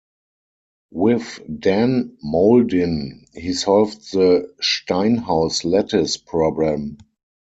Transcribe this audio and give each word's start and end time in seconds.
With 0.93 1.41
Dan 1.59 2.17
Mauldin 2.25 3.27
he 3.35 3.53
solved 3.53 4.11
the 4.11 4.51
Steinhaus 4.59 5.63
lattice 5.63 6.17
problem. 6.17 6.97